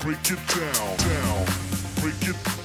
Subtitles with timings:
[0.00, 2.59] break it down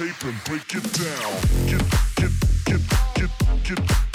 [0.00, 1.32] tape and break it down.
[1.66, 1.84] Get,
[2.16, 2.30] get,
[2.64, 3.30] get,
[3.64, 4.09] get, get.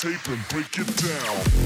[0.00, 1.59] tape and break it down.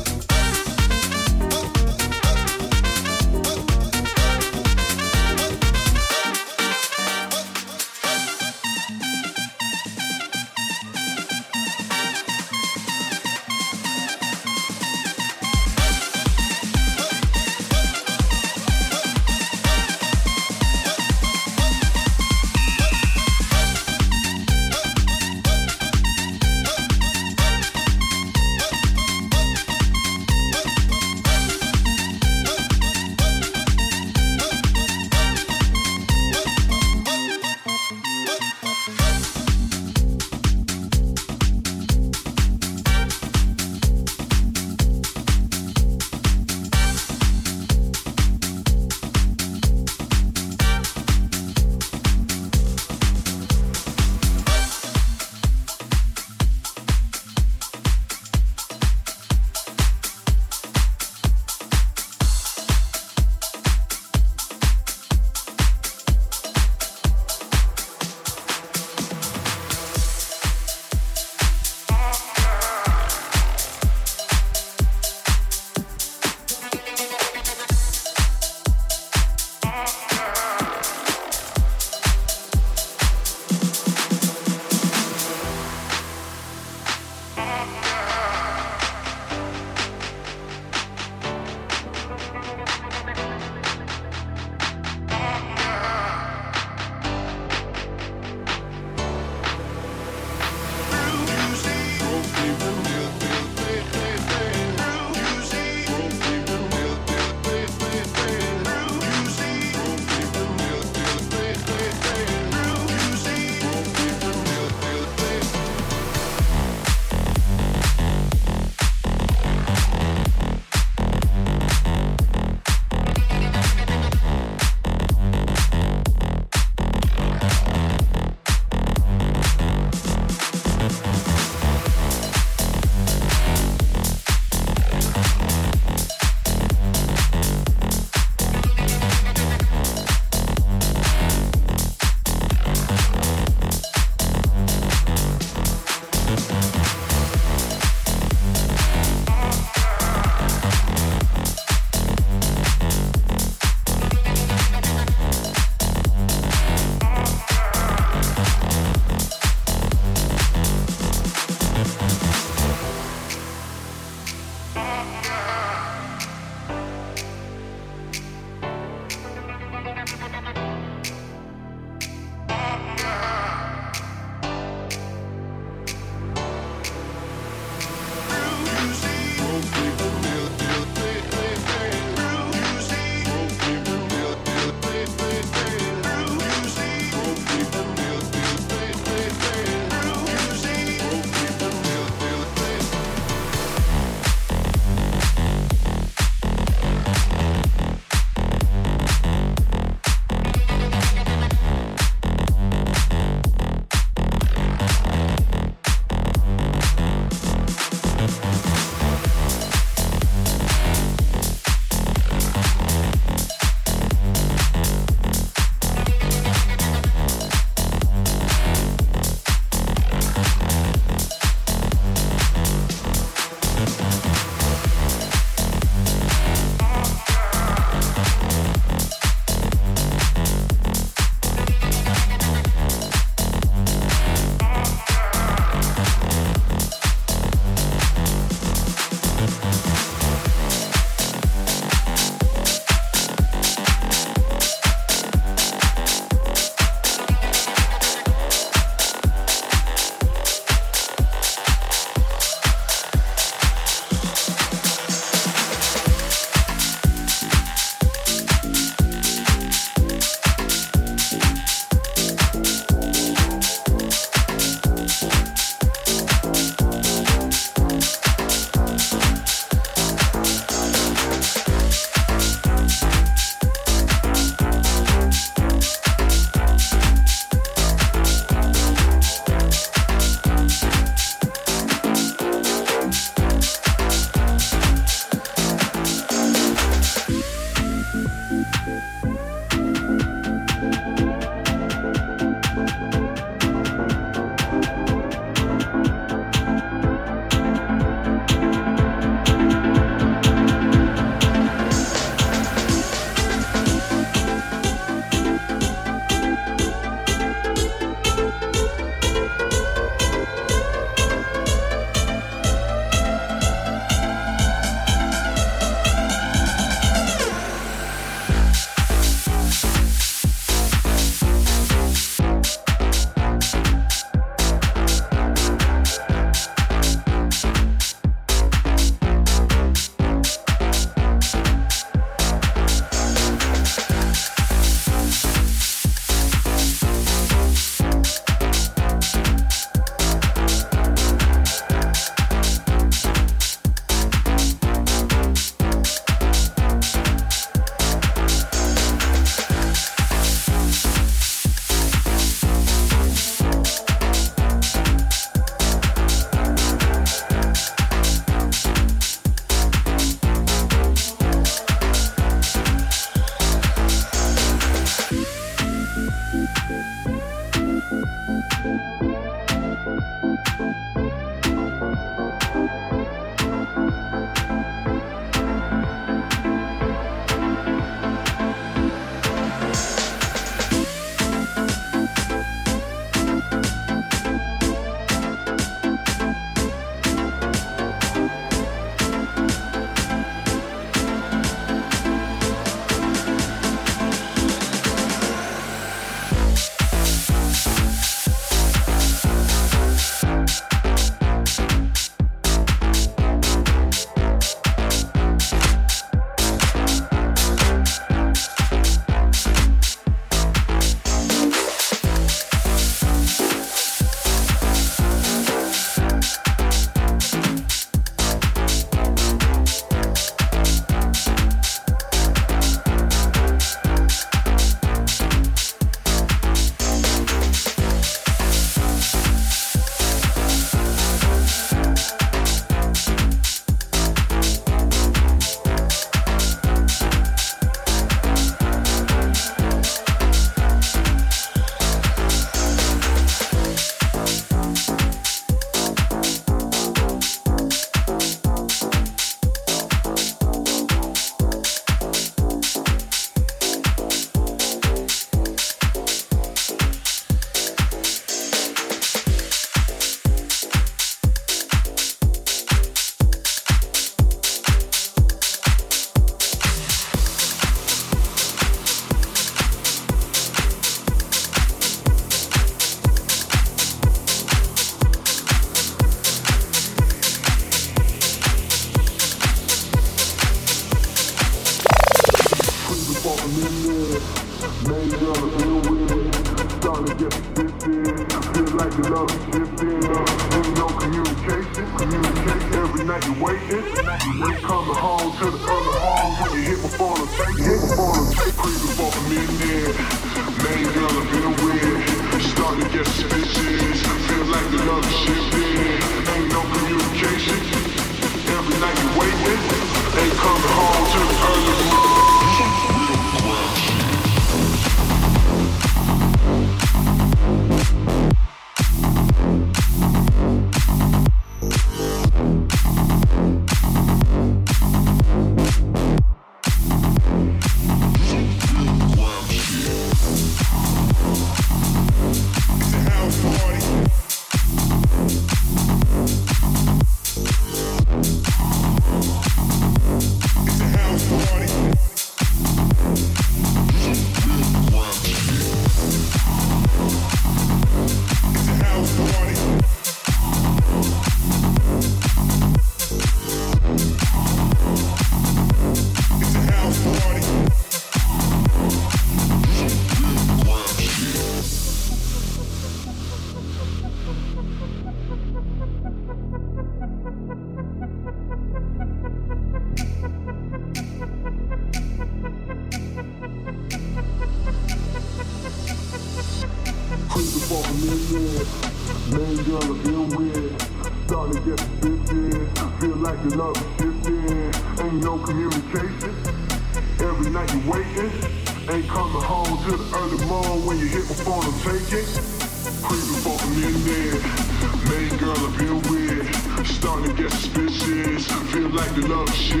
[599.33, 600.00] The love shifting.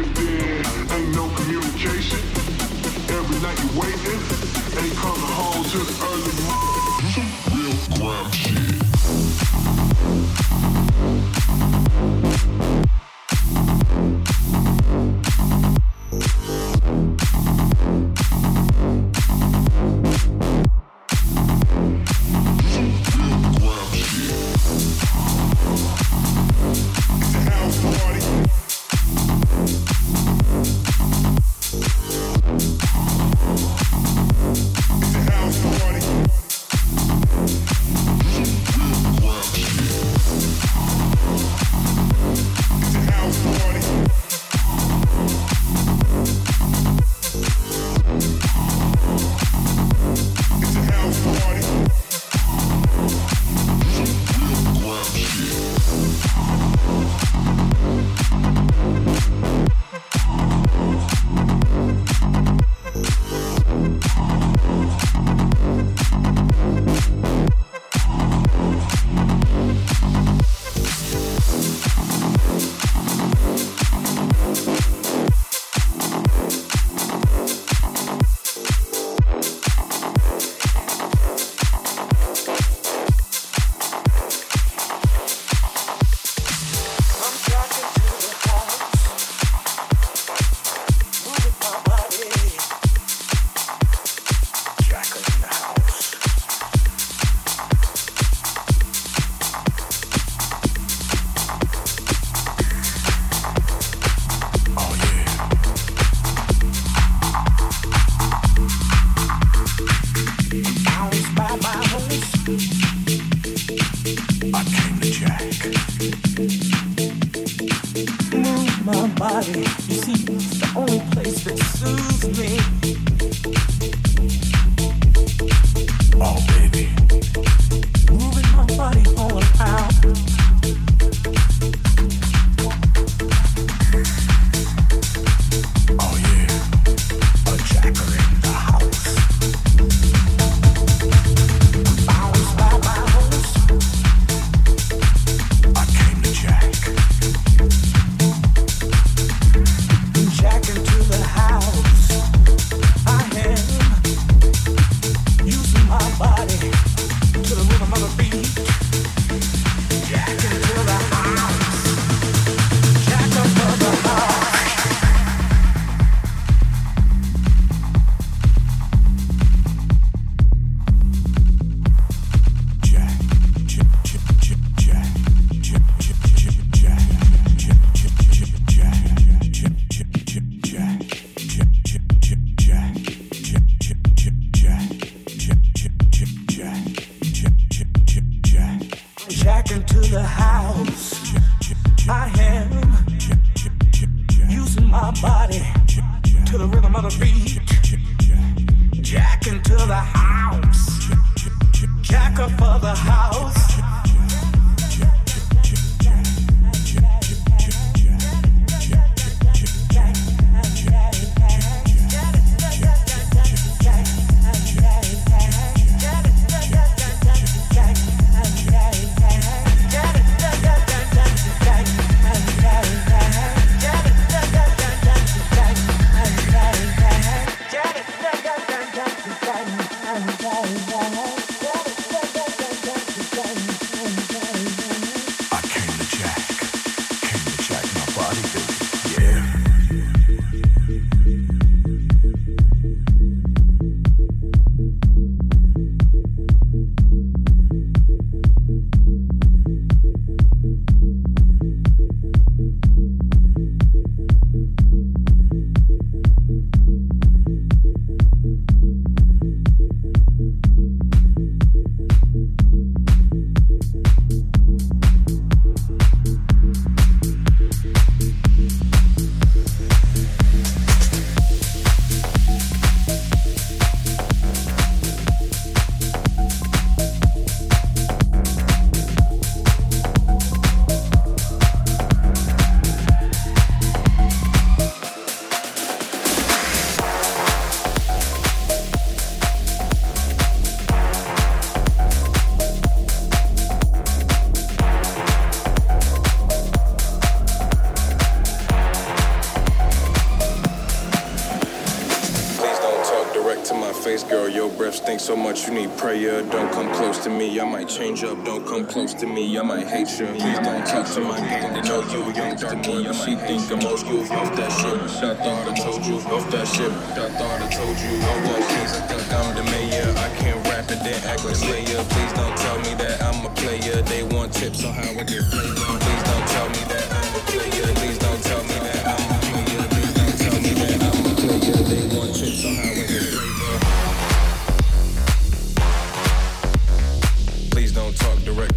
[305.67, 306.41] You need prayer.
[306.43, 308.43] Don't come close to me, I might change up.
[308.45, 310.27] Don't come close to me, I might hate you.
[310.27, 313.03] Please don't talk to my gang, they know you young boy.
[313.03, 314.21] But she think I'm old school.
[314.21, 316.15] Off that shit, I thought I told you.
[316.15, 318.13] Off that shit, I thought I told you.
[318.21, 320.09] I want keys, I think I'm the mayor.
[320.17, 322.03] I can't rap it, then act like Slayer.
[322.13, 324.01] Please don't tell me that I'm a player.
[324.03, 325.75] They want tips on how I get flavor.
[325.75, 327.93] Please don't tell me that I'm a player.
[327.99, 329.83] Please don't tell me that I'm a player.
[329.91, 331.79] Please don't tell me that I'm a player.
[331.91, 333.50] They want tips on how I get flavor.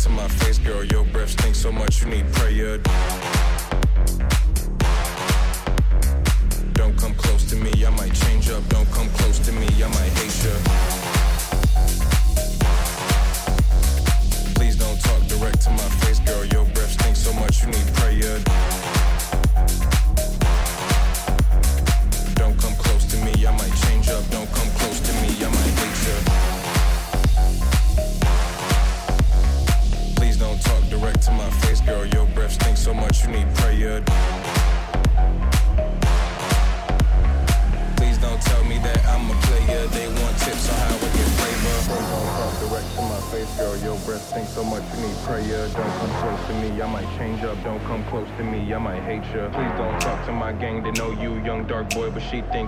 [0.05, 0.85] To my face, girl.
[0.85, 2.79] Your breath stinks so much, you need prayer.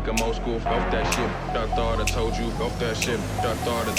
[0.09, 0.57] I'm old school.
[0.57, 2.47] Off that shit, I thought I told you.
[2.63, 3.89] Off that shit, I thought.
[3.89, 3.95] I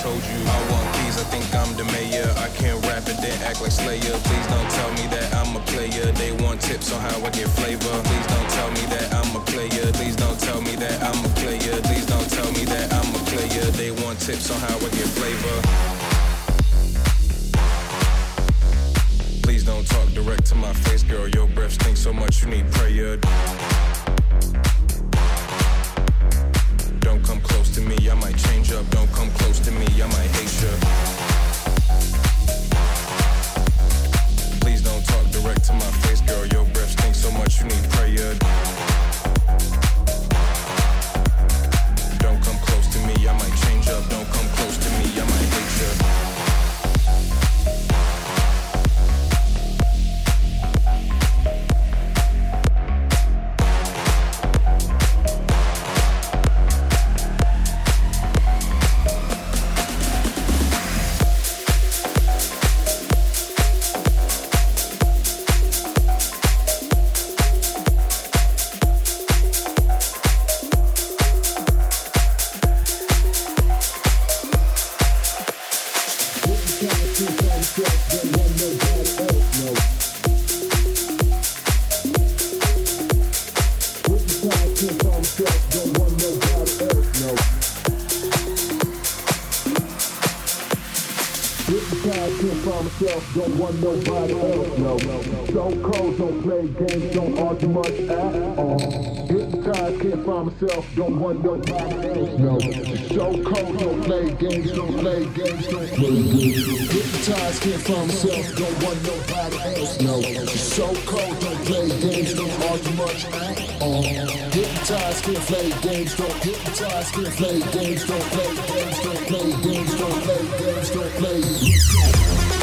[104.77, 106.91] don't play games, don't play games.
[106.91, 110.21] Hypnotized, can't find myself, don't want nobody else, no.
[110.45, 114.03] So cold, don't play games, don't argue much at all.
[114.03, 119.93] Hypnotized, can't play games, don't hypnotize, can't play games, don't play games, don't play games,
[119.97, 121.87] don't play games, don't play games.
[121.97, 122.56] Let's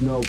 [0.00, 0.22] no.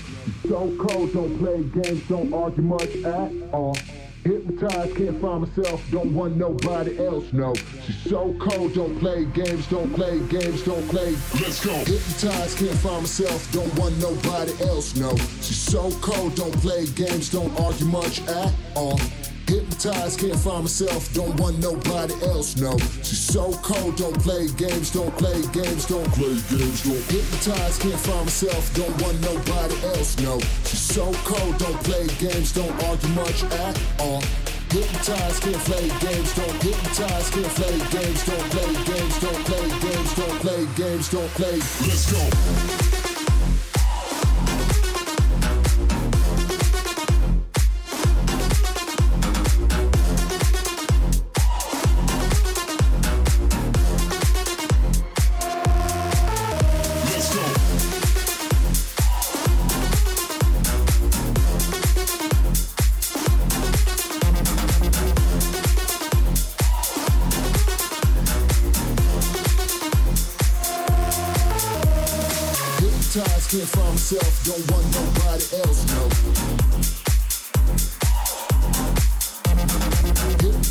[0.47, 3.75] So cold, don't play games, don't argue much at all.
[4.23, 7.53] Hypnotized, can't find myself, don't want nobody else, no.
[7.85, 11.11] She's so cold, don't play games, don't play games, don't play.
[11.41, 11.73] Let's go.
[11.73, 15.15] Hypnotized, can't find myself, don't want nobody else, no.
[15.41, 18.99] She's so cold, don't play games, don't argue much at all.
[19.77, 22.75] Hypnotized, can't find myself, don't want nobody else, no.
[23.05, 27.05] She's so cold, don't play games, don't play games, don't play games, don't.
[27.13, 30.39] Hypnotized, can't find myself, don't want nobody else, no.
[30.65, 34.23] She's so cold, don't play games, don't argue much at all.
[34.73, 40.15] hypnotize, can't play games, don't hypnotize, can't play games, don't play games, don't play games,
[40.15, 41.57] don't play games, don't play.
[41.85, 42.96] Let's go.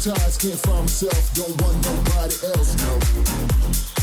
[0.07, 3.96] Hypnotized, can't find myself, don't want nobody else, no.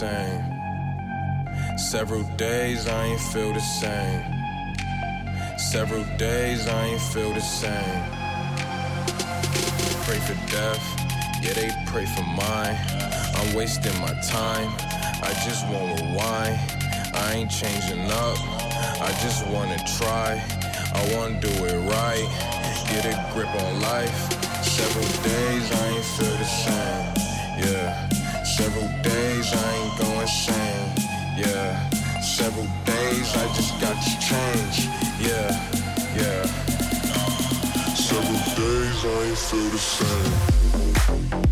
[0.00, 0.42] Same.
[1.76, 4.22] Several days I ain't feel the same.
[5.58, 8.02] Several days I ain't feel the same.
[10.06, 10.84] Pray for death,
[11.42, 12.78] yeah, they pray for mine.
[13.36, 14.70] I'm wasting my time,
[15.28, 16.58] I just want to rewind.
[17.12, 18.38] I ain't changing up,
[19.06, 20.42] I just wanna try.
[20.94, 22.26] I wanna do it right,
[22.88, 24.18] get a grip on life.
[24.64, 28.09] Several days I ain't feel the same, yeah.
[28.60, 30.92] Several days I ain't going sane.
[31.34, 31.88] Yeah.
[32.20, 34.86] Several days I just got to change.
[35.18, 35.50] Yeah.
[36.14, 36.44] Yeah.
[37.94, 41.49] Several days I ain't feel the same.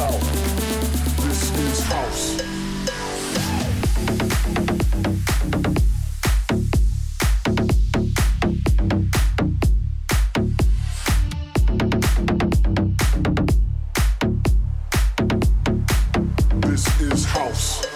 [0.00, 2.36] This is house.
[16.62, 17.89] This is house.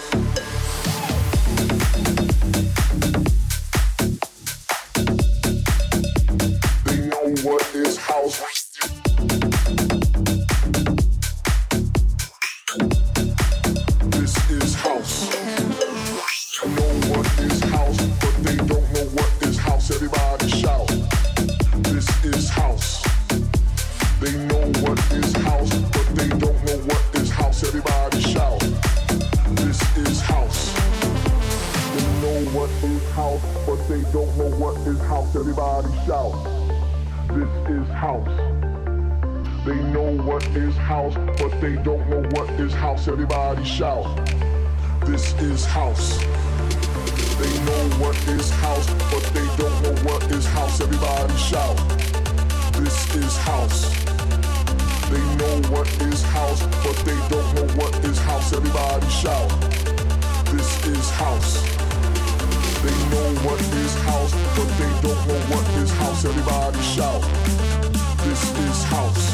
[68.95, 69.27] house.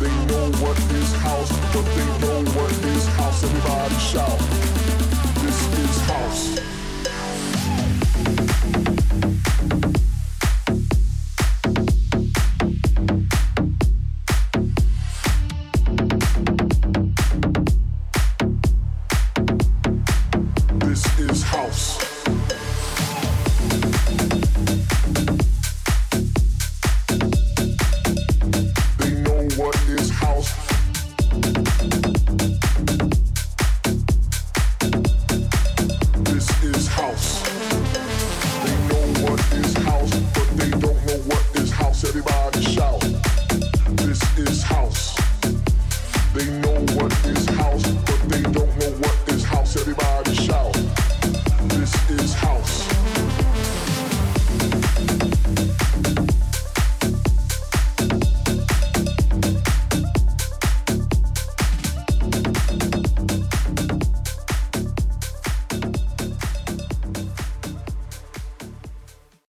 [0.00, 3.44] They know what is house, but they know what is house.
[3.44, 4.38] Everybody shout,
[5.42, 6.69] this is house.